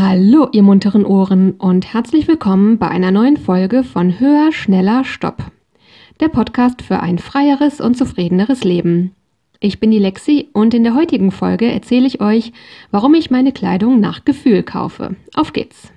[0.00, 5.50] Hallo, ihr munteren Ohren und herzlich willkommen bei einer neuen Folge von Höher, Schneller, Stopp.
[6.20, 9.10] Der Podcast für ein freieres und zufriedeneres Leben.
[9.58, 12.52] Ich bin die Lexi und in der heutigen Folge erzähle ich euch,
[12.92, 15.16] warum ich meine Kleidung nach Gefühl kaufe.
[15.34, 15.92] Auf geht's!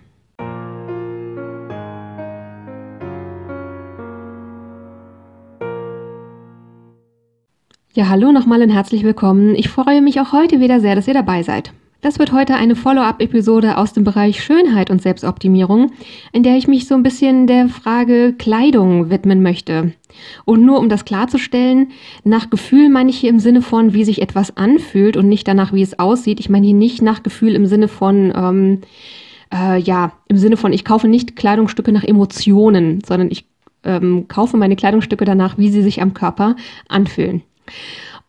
[7.94, 9.54] Ja, hallo nochmal und herzlich willkommen.
[9.54, 11.72] Ich freue mich auch heute wieder sehr, dass ihr dabei seid.
[12.02, 15.92] Das wird heute eine Follow-up-Episode aus dem Bereich Schönheit und Selbstoptimierung,
[16.32, 19.94] in der ich mich so ein bisschen der Frage Kleidung widmen möchte.
[20.44, 21.92] Und nur um das klarzustellen,
[22.24, 25.74] nach Gefühl meine ich hier im Sinne von, wie sich etwas anfühlt und nicht danach,
[25.74, 26.40] wie es aussieht.
[26.40, 28.82] Ich meine hier nicht nach Gefühl im Sinne von, ähm,
[29.54, 33.46] äh, ja, im Sinne von, ich kaufe nicht Kleidungsstücke nach Emotionen, sondern ich
[33.84, 36.56] ähm, kaufe meine Kleidungsstücke danach, wie sie sich am Körper
[36.88, 37.44] anfühlen.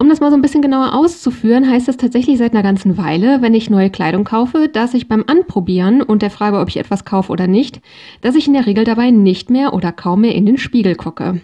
[0.03, 3.41] Um das mal so ein bisschen genauer auszuführen, heißt es tatsächlich seit einer ganzen Weile,
[3.41, 7.05] wenn ich neue Kleidung kaufe, dass ich beim Anprobieren und der Frage, ob ich etwas
[7.05, 7.81] kaufe oder nicht,
[8.21, 11.41] dass ich in der Regel dabei nicht mehr oder kaum mehr in den Spiegel gucke.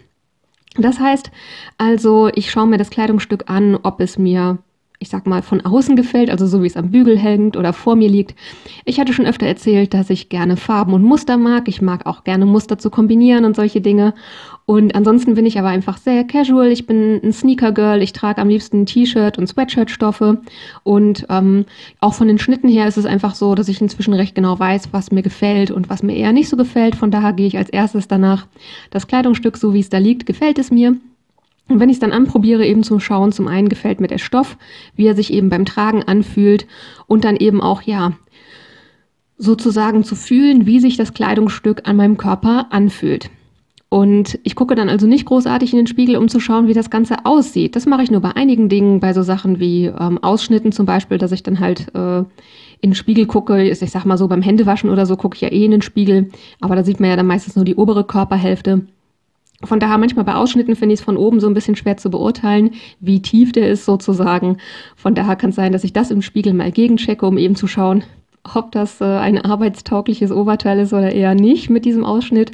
[0.76, 1.30] Das heißt
[1.78, 4.58] also, ich schaue mir das Kleidungsstück an, ob es mir
[5.00, 7.94] ich sag mal, von außen gefällt, also so wie es am Bügel hängt oder vor
[7.94, 8.34] mir liegt.
[8.84, 11.68] Ich hatte schon öfter erzählt, dass ich gerne Farben und Muster mag.
[11.68, 14.14] Ich mag auch gerne Muster zu kombinieren und solche Dinge.
[14.66, 16.72] Und ansonsten bin ich aber einfach sehr casual.
[16.72, 18.02] Ich bin ein Sneaker-Girl.
[18.02, 20.42] Ich trage am liebsten T-Shirt und Sweatshirt-Stoffe.
[20.82, 21.64] Und ähm,
[22.00, 24.88] auch von den Schnitten her ist es einfach so, dass ich inzwischen recht genau weiß,
[24.92, 26.96] was mir gefällt und was mir eher nicht so gefällt.
[26.96, 28.48] Von daher gehe ich als erstes danach.
[28.90, 30.96] Das Kleidungsstück, so wie es da liegt, gefällt es mir.
[31.68, 34.56] Und wenn ich es dann anprobiere, eben zum Schauen, zum einen gefällt mir der Stoff,
[34.96, 36.66] wie er sich eben beim Tragen anfühlt
[37.06, 38.12] und dann eben auch, ja,
[39.36, 43.30] sozusagen zu fühlen, wie sich das Kleidungsstück an meinem Körper anfühlt.
[43.90, 46.90] Und ich gucke dann also nicht großartig in den Spiegel, um zu schauen, wie das
[46.90, 47.74] Ganze aussieht.
[47.74, 51.16] Das mache ich nur bei einigen Dingen, bei so Sachen wie ähm, Ausschnitten zum Beispiel,
[51.16, 52.18] dass ich dann halt äh,
[52.80, 53.62] in den Spiegel gucke.
[53.62, 56.30] Ich sag mal so, beim Händewaschen oder so gucke ich ja eh in den Spiegel,
[56.60, 58.86] aber da sieht man ja dann meistens nur die obere Körperhälfte.
[59.64, 62.10] Von daher manchmal bei Ausschnitten finde ich es von oben so ein bisschen schwer zu
[62.10, 64.58] beurteilen, wie tief der ist sozusagen.
[64.94, 67.66] Von daher kann es sein, dass ich das im Spiegel mal gegenchecke, um eben zu
[67.66, 68.04] schauen,
[68.54, 72.52] ob das äh, ein arbeitstaugliches Oberteil ist oder eher nicht mit diesem Ausschnitt.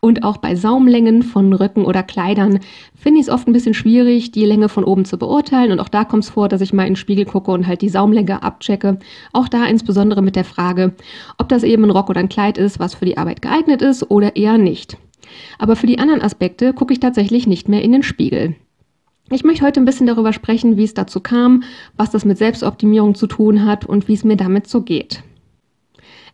[0.00, 2.60] Und auch bei Saumlängen von Röcken oder Kleidern
[2.94, 5.72] finde ich es oft ein bisschen schwierig, die Länge von oben zu beurteilen.
[5.72, 7.80] Und auch da kommt es vor, dass ich mal in den Spiegel gucke und halt
[7.80, 8.98] die Saumlänge abchecke.
[9.32, 10.92] Auch da insbesondere mit der Frage,
[11.38, 14.10] ob das eben ein Rock oder ein Kleid ist, was für die Arbeit geeignet ist
[14.10, 14.98] oder eher nicht.
[15.58, 18.54] Aber für die anderen Aspekte gucke ich tatsächlich nicht mehr in den Spiegel.
[19.30, 21.62] Ich möchte heute ein bisschen darüber sprechen, wie es dazu kam,
[21.96, 25.22] was das mit Selbstoptimierung zu tun hat und wie es mir damit so geht.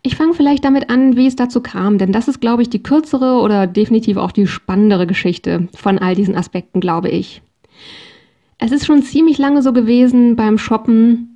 [0.01, 2.81] Ich fange vielleicht damit an, wie es dazu kam, denn das ist, glaube ich, die
[2.81, 7.41] kürzere oder definitiv auch die spannendere Geschichte von all diesen Aspekten, glaube ich.
[8.57, 11.28] Es ist schon ziemlich lange so gewesen beim Shoppen,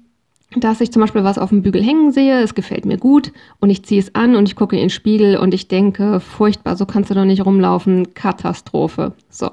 [0.58, 3.69] dass ich zum Beispiel was auf dem Bügel hängen sehe, es gefällt mir gut und
[3.69, 6.86] ich ziehe es an und ich gucke in den Spiegel und ich denke, furchtbar, so
[6.86, 9.13] kannst du doch nicht rumlaufen, Katastrophe.
[9.30, 9.52] So.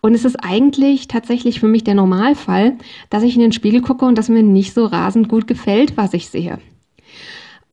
[0.00, 2.76] Und es ist eigentlich tatsächlich für mich der Normalfall,
[3.10, 6.14] dass ich in den Spiegel gucke und dass mir nicht so rasend gut gefällt, was
[6.14, 6.58] ich sehe.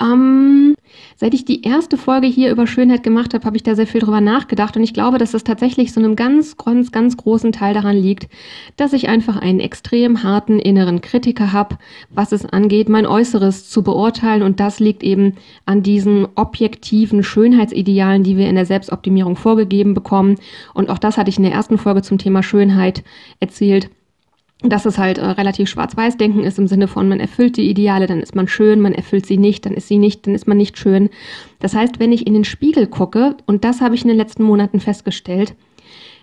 [0.02, 0.76] Ähm,
[1.18, 4.02] Seit ich die erste Folge hier über Schönheit gemacht habe, habe ich da sehr viel
[4.02, 4.76] drüber nachgedacht.
[4.76, 8.30] Und ich glaube, dass es tatsächlich so einem ganz, ganz, ganz großen Teil daran liegt,
[8.78, 11.78] dass ich einfach einen extrem harten inneren Kritiker habe,
[12.10, 14.44] was es angeht, mein Äußeres zu beurteilen.
[14.44, 15.36] Und das liegt eben
[15.66, 20.36] an diesen objektiven Schönheitsidealen, die wir in der Selbstoptimierung vorgegeben bekommen.
[20.74, 23.04] Und auch das hatte ich in der ersten Folge zum Thema Schönheit
[23.40, 23.90] erzählt
[24.62, 28.22] dass es halt äh, relativ schwarz-weiß-denken ist im Sinne von, man erfüllt die Ideale, dann
[28.22, 30.78] ist man schön, man erfüllt sie nicht, dann ist sie nicht, dann ist man nicht
[30.78, 31.10] schön.
[31.60, 34.44] Das heißt, wenn ich in den Spiegel gucke, und das habe ich in den letzten
[34.44, 35.56] Monaten festgestellt,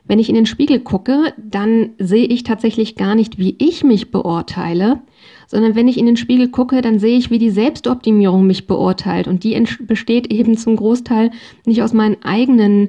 [0.04, 4.10] wenn ich in den Spiegel gucke, dann sehe ich tatsächlich gar nicht, wie ich mich
[4.10, 5.00] beurteile,
[5.47, 9.28] sondern wenn ich in den Spiegel gucke, dann sehe ich, wie die Selbstoptimierung mich beurteilt.
[9.28, 11.31] Und die besteht eben zum Großteil
[11.66, 12.88] nicht aus meinen eigenen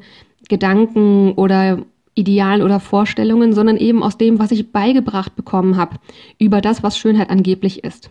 [0.50, 5.97] Gedanken oder Idealen oder Vorstellungen, sondern eben aus dem, was ich beigebracht bekommen habe
[6.40, 8.09] über das, was Schönheit angeblich ist.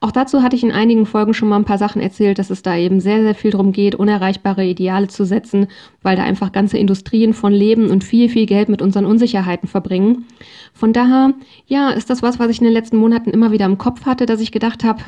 [0.00, 2.60] Auch dazu hatte ich in einigen Folgen schon mal ein paar Sachen erzählt, dass es
[2.60, 5.68] da eben sehr, sehr viel darum geht, unerreichbare Ideale zu setzen,
[6.02, 10.26] weil da einfach ganze Industrien von leben und viel, viel Geld mit unseren Unsicherheiten verbringen.
[10.74, 11.32] Von daher,
[11.66, 14.26] ja, ist das was, was ich in den letzten Monaten immer wieder im Kopf hatte,
[14.26, 15.02] dass ich gedacht habe,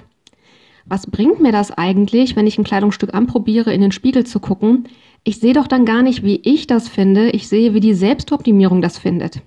[0.86, 4.84] was bringt mir das eigentlich, wenn ich ein Kleidungsstück anprobiere, in den Spiegel zu gucken?
[5.24, 8.80] Ich sehe doch dann gar nicht, wie ich das finde, ich sehe, wie die Selbstoptimierung
[8.80, 9.42] das findet.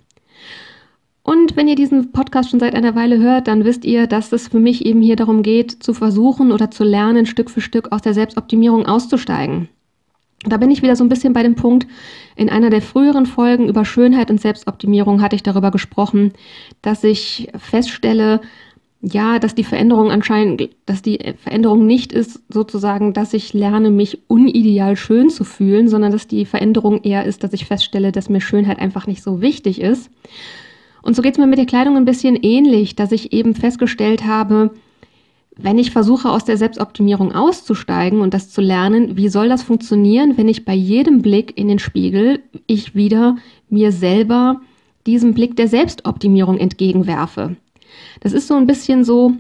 [1.24, 4.48] Und wenn ihr diesen Podcast schon seit einer Weile hört, dann wisst ihr, dass es
[4.48, 8.02] für mich eben hier darum geht, zu versuchen oder zu lernen, Stück für Stück aus
[8.02, 9.70] der Selbstoptimierung auszusteigen.
[10.44, 11.86] Da bin ich wieder so ein bisschen bei dem Punkt,
[12.36, 16.34] in einer der früheren Folgen über Schönheit und Selbstoptimierung hatte ich darüber gesprochen,
[16.82, 18.42] dass ich feststelle,
[19.02, 24.20] ja, dass die Veränderung anscheinend, dass die Veränderung nicht ist sozusagen, dass ich lerne, mich
[24.28, 28.42] unideal schön zu fühlen, sondern dass die Veränderung eher ist, dass ich feststelle, dass mir
[28.42, 30.12] Schönheit einfach nicht so wichtig ist.
[31.02, 34.26] Und so geht es mir mit der Kleidung ein bisschen ähnlich, dass ich eben festgestellt
[34.26, 34.70] habe,
[35.58, 40.38] wenn ich versuche, aus der Selbstoptimierung auszusteigen und das zu lernen, wie soll das funktionieren,
[40.38, 43.36] wenn ich bei jedem Blick in den Spiegel ich wieder
[43.70, 44.62] mir selber
[45.08, 47.56] diesen Blick der Selbstoptimierung entgegenwerfe?
[48.22, 49.34] Das ist so ein bisschen so,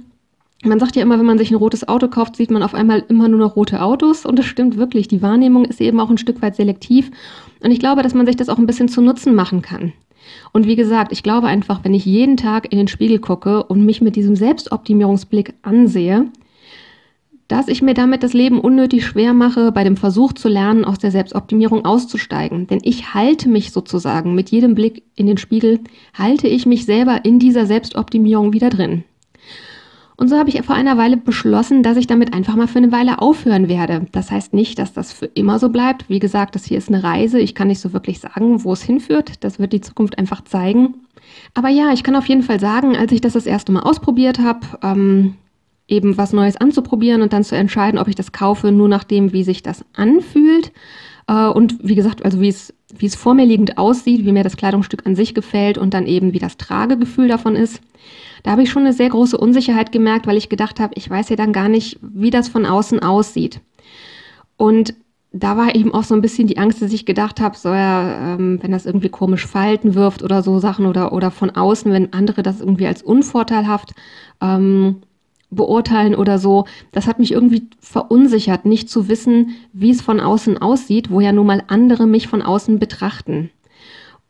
[0.63, 3.03] man sagt ja immer, wenn man sich ein rotes Auto kauft, sieht man auf einmal
[3.07, 4.25] immer nur noch rote Autos.
[4.25, 5.07] Und das stimmt wirklich.
[5.07, 7.11] Die Wahrnehmung ist eben auch ein Stück weit selektiv.
[7.63, 9.93] Und ich glaube, dass man sich das auch ein bisschen zu Nutzen machen kann.
[10.53, 13.85] Und wie gesagt, ich glaube einfach, wenn ich jeden Tag in den Spiegel gucke und
[13.85, 16.25] mich mit diesem Selbstoptimierungsblick ansehe,
[17.51, 20.99] dass ich mir damit das Leben unnötig schwer mache, bei dem Versuch zu lernen, aus
[20.99, 22.65] der Selbstoptimierung auszusteigen.
[22.67, 25.81] Denn ich halte mich sozusagen mit jedem Blick in den Spiegel,
[26.17, 29.03] halte ich mich selber in dieser Selbstoptimierung wieder drin.
[30.15, 32.91] Und so habe ich vor einer Weile beschlossen, dass ich damit einfach mal für eine
[32.91, 34.05] Weile aufhören werde.
[34.11, 36.07] Das heißt nicht, dass das für immer so bleibt.
[36.09, 37.39] Wie gesagt, das hier ist eine Reise.
[37.39, 39.43] Ich kann nicht so wirklich sagen, wo es hinführt.
[39.43, 40.93] Das wird die Zukunft einfach zeigen.
[41.53, 44.39] Aber ja, ich kann auf jeden Fall sagen, als ich das das erste Mal ausprobiert
[44.39, 45.33] habe, ähm,
[45.91, 49.43] eben was Neues anzuprobieren und dann zu entscheiden, ob ich das kaufe, nur nachdem, wie
[49.43, 50.71] sich das anfühlt.
[51.27, 54.43] Äh, und wie gesagt, also wie es, wie es vor mir liegend aussieht, wie mir
[54.43, 57.81] das Kleidungsstück an sich gefällt und dann eben, wie das Tragegefühl davon ist.
[58.43, 61.29] Da habe ich schon eine sehr große Unsicherheit gemerkt, weil ich gedacht habe, ich weiß
[61.29, 63.59] ja dann gar nicht, wie das von außen aussieht.
[64.57, 64.95] Und
[65.33, 68.33] da war eben auch so ein bisschen die Angst, dass ich gedacht habe, so ja,
[68.33, 72.11] ähm, wenn das irgendwie komisch Falten wirft oder so Sachen oder, oder von außen, wenn
[72.13, 73.93] andere das irgendwie als unvorteilhaft
[74.41, 74.97] ähm,
[75.51, 76.65] beurteilen oder so.
[76.91, 81.31] Das hat mich irgendwie verunsichert, nicht zu wissen, wie es von außen aussieht, wo ja
[81.31, 83.51] nun mal andere mich von außen betrachten.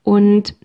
[0.04, 0.56] Und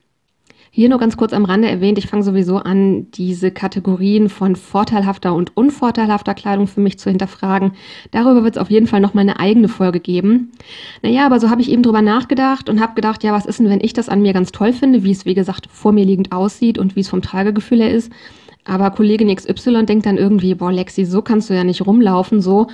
[0.76, 5.34] hier nur ganz kurz am Rande erwähnt, ich fange sowieso an, diese Kategorien von vorteilhafter
[5.34, 7.72] und unvorteilhafter Kleidung für mich zu hinterfragen.
[8.10, 10.52] Darüber wird es auf jeden Fall noch mal eine eigene Folge geben.
[11.00, 13.70] Naja, aber so habe ich eben drüber nachgedacht und habe gedacht, ja, was ist denn,
[13.70, 16.30] wenn ich das an mir ganz toll finde, wie es, wie gesagt, vor mir liegend
[16.30, 18.12] aussieht und wie es vom Tragegefühl her ist.
[18.66, 22.66] Aber Kollegin XY denkt dann irgendwie, boah, Lexi, so kannst du ja nicht rumlaufen, so.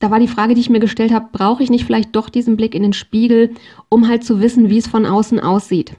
[0.00, 2.56] Da war die Frage, die ich mir gestellt habe, brauche ich nicht vielleicht doch diesen
[2.56, 3.54] Blick in den Spiegel,
[3.88, 5.94] um halt zu wissen, wie es von außen aussieht?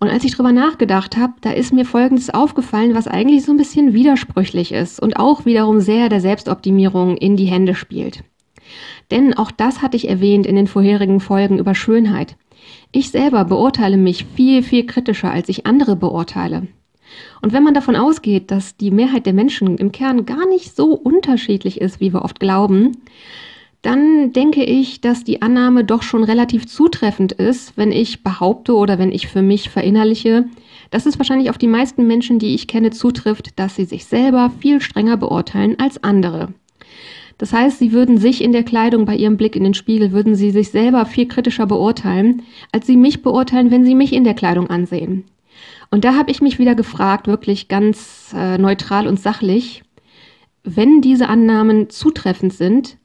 [0.00, 3.56] Und als ich drüber nachgedacht habe, da ist mir Folgendes aufgefallen, was eigentlich so ein
[3.56, 8.22] bisschen widersprüchlich ist und auch wiederum sehr der Selbstoptimierung in die Hände spielt.
[9.10, 12.36] Denn auch das hatte ich erwähnt in den vorherigen Folgen über Schönheit.
[12.92, 16.68] Ich selber beurteile mich viel, viel kritischer, als ich andere beurteile.
[17.42, 20.94] Und wenn man davon ausgeht, dass die Mehrheit der Menschen im Kern gar nicht so
[20.94, 22.96] unterschiedlich ist, wie wir oft glauben,
[23.82, 28.98] dann denke ich, dass die Annahme doch schon relativ zutreffend ist, wenn ich behaupte oder
[28.98, 30.46] wenn ich für mich verinnerliche,
[30.90, 34.50] dass es wahrscheinlich auf die meisten Menschen, die ich kenne, zutrifft, dass sie sich selber
[34.58, 36.48] viel strenger beurteilen als andere.
[37.38, 40.34] Das heißt, sie würden sich in der Kleidung bei ihrem Blick in den Spiegel, würden
[40.34, 44.34] sie sich selber viel kritischer beurteilen, als sie mich beurteilen, wenn sie mich in der
[44.34, 45.24] Kleidung ansehen.
[45.90, 49.82] Und da habe ich mich wieder gefragt, wirklich ganz äh, neutral und sachlich,
[50.62, 52.98] wenn diese Annahmen zutreffend sind,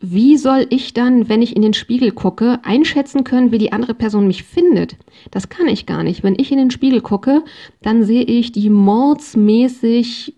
[0.00, 3.94] wie soll ich dann, wenn ich in den Spiegel gucke, einschätzen können, wie die andere
[3.94, 4.96] Person mich findet?
[5.32, 6.22] Das kann ich gar nicht.
[6.22, 7.42] Wenn ich in den Spiegel gucke,
[7.82, 10.34] dann sehe ich die mordsmäßig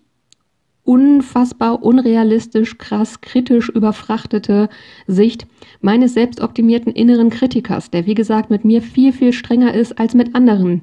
[0.83, 4.69] unfassbar unrealistisch, krass, kritisch überfrachtete
[5.05, 5.45] Sicht
[5.79, 10.33] meines selbstoptimierten inneren Kritikers, der wie gesagt mit mir viel, viel strenger ist als mit
[10.33, 10.81] anderen.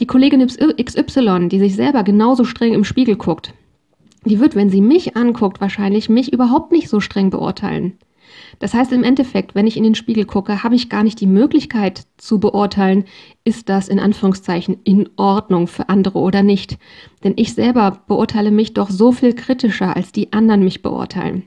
[0.00, 3.52] Die Kollegin XY, die sich selber genauso streng im Spiegel guckt,
[4.24, 7.98] die wird, wenn sie mich anguckt, wahrscheinlich mich überhaupt nicht so streng beurteilen.
[8.60, 11.26] Das heißt im Endeffekt, wenn ich in den Spiegel gucke, habe ich gar nicht die
[11.26, 13.04] Möglichkeit zu beurteilen,
[13.44, 16.78] ist das in Anführungszeichen in Ordnung für andere oder nicht.
[17.22, 21.44] Denn ich selber beurteile mich doch so viel kritischer, als die anderen mich beurteilen.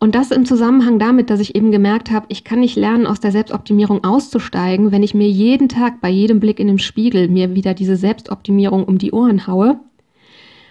[0.00, 3.18] Und das im Zusammenhang damit, dass ich eben gemerkt habe, ich kann nicht lernen, aus
[3.18, 7.54] der Selbstoptimierung auszusteigen, wenn ich mir jeden Tag bei jedem Blick in den Spiegel mir
[7.54, 9.80] wieder diese Selbstoptimierung um die Ohren haue.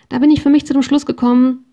[0.08, 1.66] Da bin ich für mich zu dem Schluss gekommen,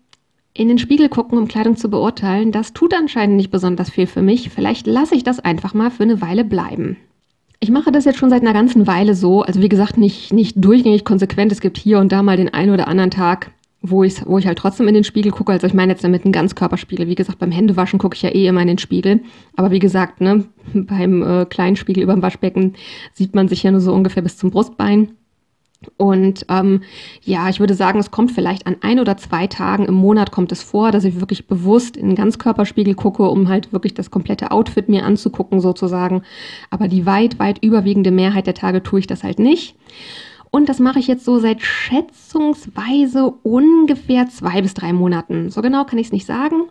[0.53, 4.21] in den Spiegel gucken, um Kleidung zu beurteilen, das tut anscheinend nicht besonders viel für
[4.21, 4.49] mich.
[4.49, 6.95] Vielleicht lasse ich das einfach mal für eine Weile bleiben.
[7.59, 10.55] Ich mache das jetzt schon seit einer ganzen Weile so, also wie gesagt, nicht, nicht
[10.57, 11.51] durchgängig konsequent.
[11.51, 13.51] Es gibt hier und da mal den einen oder anderen Tag,
[13.89, 15.51] wo ich, wo ich halt trotzdem in den Spiegel gucke.
[15.51, 17.07] Also ich meine jetzt damit einen Ganzkörperspiegel.
[17.07, 19.21] Wie gesagt, beim Händewaschen gucke ich ja eh immer in den Spiegel.
[19.55, 22.73] Aber wie gesagt, ne, beim äh, kleinen Spiegel über dem Waschbecken
[23.13, 25.11] sieht man sich ja nur so ungefähr bis zum Brustbein.
[25.97, 26.81] Und ähm,
[27.23, 30.51] ja, ich würde sagen, es kommt vielleicht an ein oder zwei Tagen im Monat kommt
[30.51, 34.51] es vor, dass ich wirklich bewusst in den Ganzkörperspiegel gucke, um halt wirklich das komplette
[34.51, 36.23] Outfit mir anzugucken sozusagen.
[36.69, 39.75] Aber die weit, weit überwiegende Mehrheit der Tage tue ich das halt nicht.
[40.55, 45.49] Und das mache ich jetzt so seit schätzungsweise ungefähr zwei bis drei Monaten.
[45.49, 46.69] So genau kann ich es nicht sagen.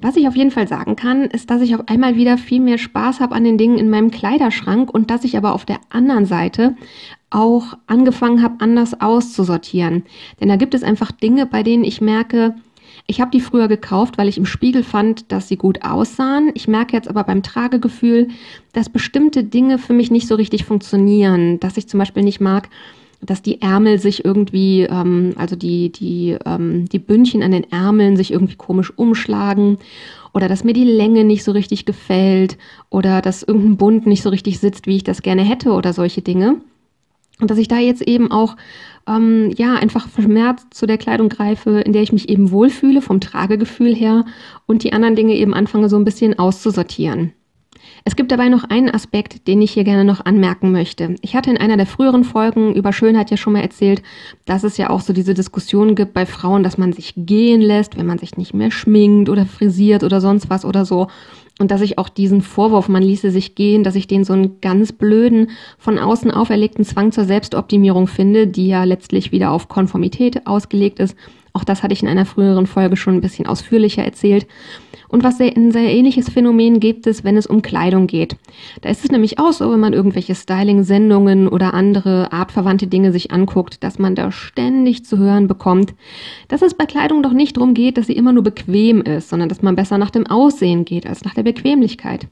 [0.00, 2.78] Was ich auf jeden Fall sagen kann, ist, dass ich auf einmal wieder viel mehr
[2.78, 6.24] Spaß habe an den Dingen in meinem Kleiderschrank und dass ich aber auf der anderen
[6.24, 6.74] Seite
[7.28, 10.04] auch angefangen habe, anders auszusortieren.
[10.40, 12.54] Denn da gibt es einfach Dinge, bei denen ich merke,
[13.06, 16.50] ich habe die früher gekauft, weil ich im Spiegel fand, dass sie gut aussahen.
[16.54, 18.28] Ich merke jetzt aber beim Tragegefühl,
[18.72, 21.60] dass bestimmte Dinge für mich nicht so richtig funktionieren.
[21.60, 22.70] Dass ich zum Beispiel nicht mag,
[23.20, 28.16] dass die Ärmel sich irgendwie, ähm, also die, die, ähm, die Bündchen an den Ärmeln
[28.16, 29.78] sich irgendwie komisch umschlagen
[30.32, 32.58] oder dass mir die Länge nicht so richtig gefällt
[32.90, 36.22] oder dass irgendein Bund nicht so richtig sitzt, wie ich das gerne hätte oder solche
[36.22, 36.56] Dinge.
[37.40, 38.56] Und dass ich da jetzt eben auch
[39.08, 43.20] ähm, ja einfach vermehrt zu der Kleidung greife, in der ich mich eben wohlfühle vom
[43.20, 44.24] Tragegefühl her
[44.66, 47.32] und die anderen Dinge eben anfange so ein bisschen auszusortieren.
[48.04, 51.16] Es gibt dabei noch einen Aspekt, den ich hier gerne noch anmerken möchte.
[51.22, 54.02] Ich hatte in einer der früheren Folgen über Schönheit ja schon mal erzählt,
[54.44, 57.98] dass es ja auch so diese Diskussion gibt bei Frauen, dass man sich gehen lässt,
[57.98, 61.08] wenn man sich nicht mehr schminkt oder frisiert oder sonst was oder so.
[61.58, 64.60] Und dass ich auch diesen Vorwurf, man ließe sich gehen, dass ich den so einen
[64.60, 70.46] ganz blöden, von außen auferlegten Zwang zur Selbstoptimierung finde, die ja letztlich wieder auf Konformität
[70.46, 71.16] ausgelegt ist.
[71.52, 74.46] Auch das hatte ich in einer früheren Folge schon ein bisschen ausführlicher erzählt.
[75.08, 78.36] Und was sehr, ein sehr ähnliches Phänomen gibt es, wenn es um Kleidung geht.
[78.82, 83.32] Da ist es nämlich auch so, wenn man irgendwelche Styling-Sendungen oder andere artverwandte Dinge sich
[83.32, 85.94] anguckt, dass man da ständig zu hören bekommt,
[86.48, 89.48] dass es bei Kleidung doch nicht darum geht, dass sie immer nur bequem ist, sondern
[89.48, 92.26] dass man besser nach dem Aussehen geht als nach der Bequemlichkeit.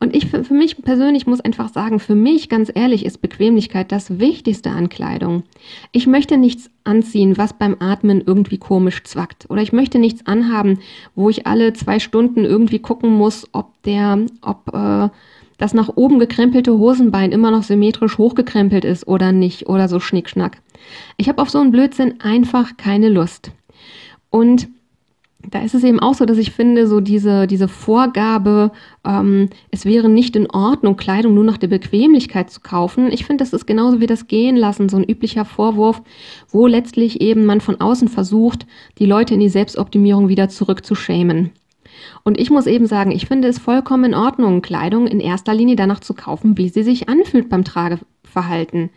[0.00, 3.90] Und ich für, für mich persönlich muss einfach sagen, für mich ganz ehrlich ist Bequemlichkeit
[3.90, 5.42] das Wichtigste an Kleidung.
[5.90, 9.46] Ich möchte nichts anziehen, was beim Atmen irgendwie komisch zwackt.
[9.50, 10.78] Oder ich möchte nichts anhaben,
[11.16, 15.08] wo ich alle zwei Stunden irgendwie gucken muss, ob der, ob äh,
[15.58, 20.58] das nach oben gekrempelte Hosenbein immer noch symmetrisch hochgekrempelt ist oder nicht oder so Schnickschnack.
[21.16, 23.50] Ich habe auf so einen Blödsinn einfach keine Lust.
[24.30, 24.68] Und
[25.46, 28.72] da ist es eben auch so, dass ich finde, so diese, diese Vorgabe,
[29.06, 33.12] ähm, es wäre nicht in Ordnung, Kleidung nur nach der Bequemlichkeit zu kaufen.
[33.12, 36.02] Ich finde, das ist genauso wie das Gehen lassen, so ein üblicher Vorwurf,
[36.48, 38.66] wo letztlich eben man von außen versucht,
[38.98, 41.52] die Leute in die Selbstoptimierung wieder zurückzuschämen.
[42.24, 45.76] Und ich muss eben sagen, ich finde es vollkommen in Ordnung, Kleidung in erster Linie
[45.76, 48.90] danach zu kaufen, wie sie sich anfühlt beim Trageverhalten.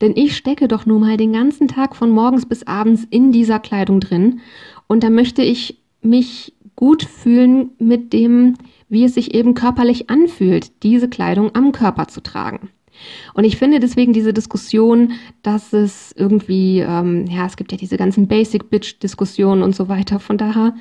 [0.00, 3.58] Denn ich stecke doch nun mal den ganzen Tag von morgens bis abends in dieser
[3.58, 4.40] Kleidung drin.
[4.86, 8.54] Und da möchte ich mich gut fühlen mit dem,
[8.88, 12.70] wie es sich eben körperlich anfühlt, diese Kleidung am Körper zu tragen.
[13.34, 15.12] Und ich finde deswegen diese Diskussion,
[15.42, 20.18] dass es irgendwie, ähm, ja, es gibt ja diese ganzen Basic-Bitch-Diskussionen und so weiter.
[20.18, 20.74] Von daher,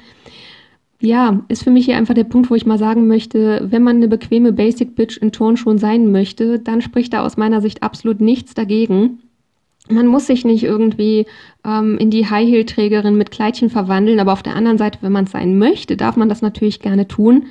[1.00, 3.97] ja, ist für mich hier einfach der Punkt, wo ich mal sagen möchte, wenn man
[3.97, 8.53] eine bequeme Basic-Bitch in Turnschuhen sein möchte, dann spricht da aus meiner Sicht absolut nichts
[8.53, 9.19] dagegen.
[9.89, 11.25] Man muss sich nicht irgendwie
[11.65, 15.32] ähm, in die High-Heel-Trägerin mit Kleidchen verwandeln, aber auf der anderen Seite, wenn man es
[15.32, 17.48] sein möchte, darf man das natürlich gerne tun.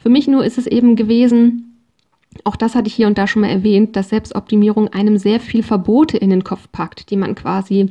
[0.00, 1.70] Für mich nur ist es eben gewesen,
[2.44, 5.62] auch das hatte ich hier und da schon mal erwähnt, dass Selbstoptimierung einem sehr viel
[5.62, 7.90] Verbote in den Kopf packt, die man quasi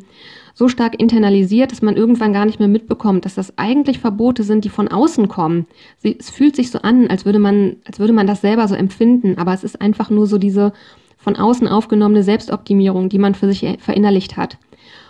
[0.53, 4.65] so stark internalisiert, dass man irgendwann gar nicht mehr mitbekommt, dass das eigentlich Verbote sind,
[4.65, 5.67] die von außen kommen.
[5.98, 8.75] Sie, es fühlt sich so an, als würde man, als würde man das selber so
[8.75, 10.74] empfinden, aber es ist einfach nur so diese
[11.19, 14.57] von außen aufgenommene Selbstoptimierung, die man für sich verinnerlicht hat.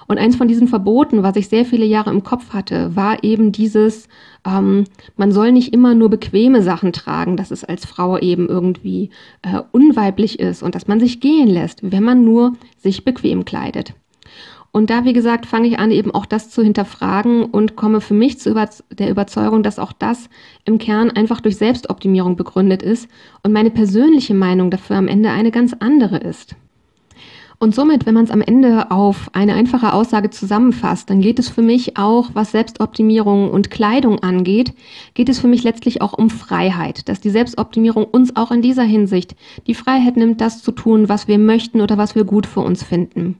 [0.09, 3.51] Und eins von diesen Verboten, was ich sehr viele Jahre im Kopf hatte, war eben
[3.51, 4.09] dieses,
[4.43, 4.85] ähm,
[5.17, 9.11] man soll nicht immer nur bequeme Sachen tragen, dass es als Frau eben irgendwie
[9.43, 13.93] äh, unweiblich ist und dass man sich gehen lässt, wenn man nur sich bequem kleidet.
[14.71, 18.13] Und da, wie gesagt, fange ich an, eben auch das zu hinterfragen und komme für
[18.13, 18.53] mich zu
[18.91, 20.29] der Überzeugung, dass auch das
[20.65, 23.09] im Kern einfach durch Selbstoptimierung begründet ist
[23.41, 26.55] und meine persönliche Meinung dafür am Ende eine ganz andere ist.
[27.61, 31.49] Und somit, wenn man es am Ende auf eine einfache Aussage zusammenfasst, dann geht es
[31.49, 34.73] für mich auch, was Selbstoptimierung und Kleidung angeht,
[35.13, 38.83] geht es für mich letztlich auch um Freiheit, dass die Selbstoptimierung uns auch in dieser
[38.83, 39.35] Hinsicht
[39.67, 42.81] die Freiheit nimmt, das zu tun, was wir möchten oder was wir gut für uns
[42.81, 43.35] finden.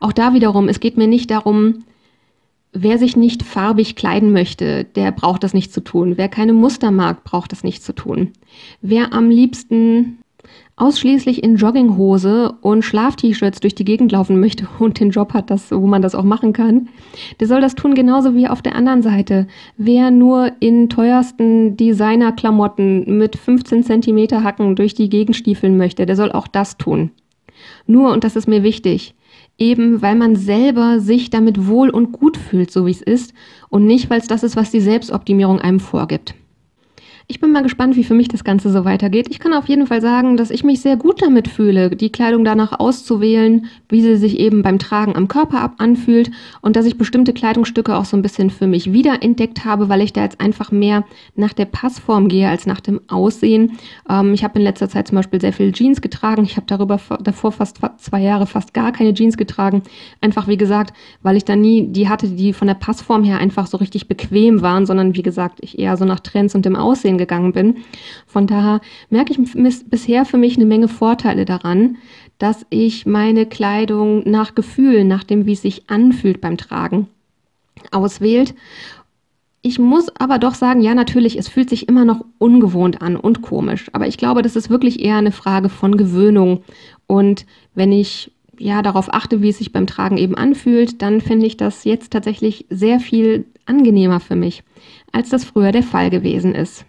[0.00, 1.84] Auch da wiederum, es geht mir nicht darum,
[2.72, 6.16] wer sich nicht farbig kleiden möchte, der braucht das nicht zu tun.
[6.16, 8.32] Wer keine Muster mag, braucht das nicht zu tun.
[8.80, 10.18] Wer am liebsten
[10.76, 15.70] ausschließlich in Jogginghose und Schlaf-T-Shirts durch die Gegend laufen möchte und den Job hat, das,
[15.70, 16.88] wo man das auch machen kann,
[17.40, 19.46] der soll das tun, genauso wie auf der anderen Seite.
[19.76, 26.16] Wer nur in teuersten Designer-Klamotten mit 15 Zentimeter Hacken durch die Gegend stiefeln möchte, der
[26.16, 27.10] soll auch das tun.
[27.86, 29.14] Nur, und das ist mir wichtig,
[29.58, 33.34] eben weil man selber sich damit wohl und gut fühlt, so wie es ist,
[33.68, 36.34] und nicht, weil es das ist, was die Selbstoptimierung einem vorgibt.
[37.32, 39.28] Ich bin mal gespannt, wie für mich das Ganze so weitergeht.
[39.30, 42.44] Ich kann auf jeden Fall sagen, dass ich mich sehr gut damit fühle, die Kleidung
[42.44, 46.98] danach auszuwählen, wie sie sich eben beim Tragen am Körper ab anfühlt und dass ich
[46.98, 50.72] bestimmte Kleidungsstücke auch so ein bisschen für mich wiederentdeckt habe, weil ich da jetzt einfach
[50.72, 53.78] mehr nach der Passform gehe als nach dem Aussehen.
[54.10, 56.44] Ähm, ich habe in letzter Zeit zum Beispiel sehr viel Jeans getragen.
[56.44, 59.80] Ich habe darüber davor fast zwei Jahre fast gar keine Jeans getragen.
[60.20, 63.66] Einfach wie gesagt, weil ich da nie die hatte, die von der Passform her einfach
[63.68, 67.21] so richtig bequem waren, sondern wie gesagt, ich eher so nach Trends und dem Aussehen
[67.22, 67.78] gegangen bin.
[68.26, 71.96] Von daher merke ich bisher für mich eine Menge Vorteile daran,
[72.38, 77.08] dass ich meine Kleidung nach Gefühl, nach dem, wie es sich anfühlt beim Tragen,
[77.90, 78.54] auswählt.
[79.64, 83.42] Ich muss aber doch sagen, ja, natürlich, es fühlt sich immer noch ungewohnt an und
[83.42, 83.90] komisch.
[83.92, 86.64] Aber ich glaube, das ist wirklich eher eine Frage von Gewöhnung.
[87.06, 91.46] Und wenn ich ja darauf achte, wie es sich beim Tragen eben anfühlt, dann finde
[91.46, 94.64] ich das jetzt tatsächlich sehr viel angenehmer für mich,
[95.12, 96.84] als das früher der Fall gewesen ist.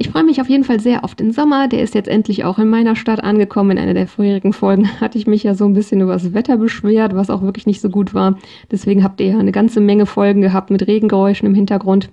[0.00, 1.66] Ich freue mich auf jeden Fall sehr auf den Sommer.
[1.66, 3.72] Der ist jetzt endlich auch in meiner Stadt angekommen.
[3.72, 6.56] In einer der vorherigen Folgen hatte ich mich ja so ein bisschen über das Wetter
[6.56, 8.38] beschwert, was auch wirklich nicht so gut war.
[8.70, 12.10] Deswegen habt ihr ja eine ganze Menge Folgen gehabt mit Regengeräuschen im Hintergrund.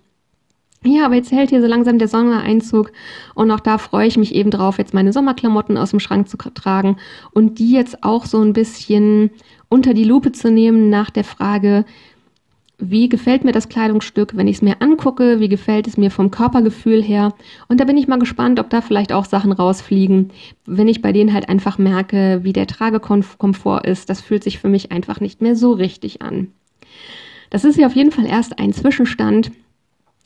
[0.83, 2.91] Ja, aber jetzt hält hier so langsam der Sommereinzug
[3.33, 6.37] und auch da freue ich mich eben drauf, jetzt meine Sommerklamotten aus dem Schrank zu
[6.37, 6.97] tragen
[7.31, 9.31] und die jetzt auch so ein bisschen
[9.67, 11.85] unter die Lupe zu nehmen nach der Frage,
[12.77, 16.31] wie gefällt mir das Kleidungsstück, wenn ich es mir angucke, wie gefällt es mir vom
[16.31, 17.33] Körpergefühl her.
[17.67, 20.31] Und da bin ich mal gespannt, ob da vielleicht auch Sachen rausfliegen,
[20.65, 24.09] wenn ich bei denen halt einfach merke, wie der Tragekomfort ist.
[24.09, 26.49] Das fühlt sich für mich einfach nicht mehr so richtig an.
[27.49, 29.51] Das ist ja auf jeden Fall erst ein Zwischenstand.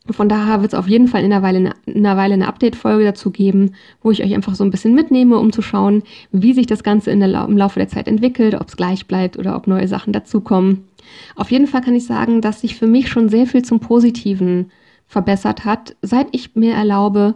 [0.10, 3.30] Von daher wird es auf jeden Fall in einer Weile eine, in eine Update-Folge dazu
[3.30, 6.84] geben, wo ich euch einfach so ein bisschen mitnehme, um zu schauen, wie sich das
[6.84, 10.14] Ganze der, im Laufe der Zeit entwickelt, ob es gleich bleibt oder ob neue Sachen
[10.14, 10.89] dazukommen.
[11.36, 14.72] Auf jeden Fall kann ich sagen, dass sich für mich schon sehr viel zum Positiven
[15.08, 17.36] verbessert hat, seit ich mir erlaube,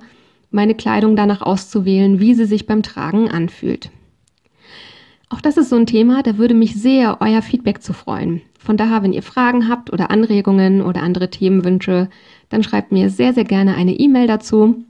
[0.52, 3.90] meine Kleidung danach auszuwählen, wie sie sich beim Tragen anfühlt.
[5.30, 8.42] Auch das ist so ein Thema, da würde mich sehr euer Feedback zu freuen.
[8.60, 12.10] Von daher, wenn ihr Fragen habt oder Anregungen oder andere Themenwünsche,
[12.50, 14.86] dann schreibt mir sehr, sehr gerne eine E-Mail dazu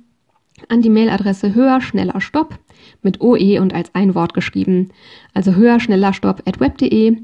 [0.70, 2.60] an die Mailadresse höher, schneller, stopp
[3.02, 4.90] mit OE und als ein Wort geschrieben.
[5.34, 7.18] Also höher, schneller, stopp at web.de.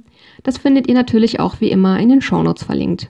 [0.43, 3.10] Das findet ihr natürlich auch wie immer in den Shownotes verlinkt.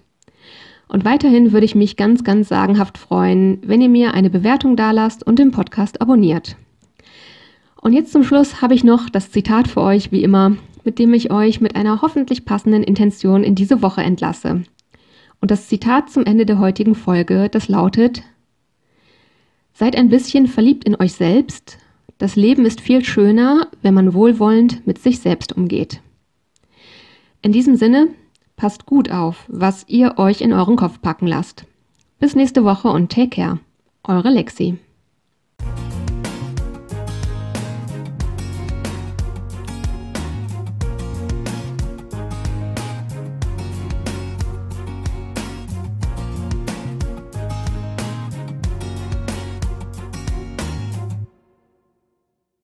[0.88, 5.26] Und weiterhin würde ich mich ganz, ganz sagenhaft freuen, wenn ihr mir eine Bewertung dalasst
[5.26, 6.56] und den Podcast abonniert.
[7.82, 11.14] Und jetzt zum Schluss habe ich noch das Zitat für euch, wie immer, mit dem
[11.14, 14.64] ich euch mit einer hoffentlich passenden Intention in diese Woche entlasse.
[15.42, 18.24] Und das Zitat zum Ende der heutigen Folge, das lautet,
[19.80, 21.78] Seid ein bisschen verliebt in euch selbst.
[22.18, 26.02] Das Leben ist viel schöner, wenn man wohlwollend mit sich selbst umgeht.
[27.42, 28.10] In diesem Sinne,
[28.58, 31.66] passt gut auf, was ihr euch in euren Kopf packen lasst.
[32.20, 33.60] Bis nächste Woche und take care.
[34.04, 34.78] Eure Lexi.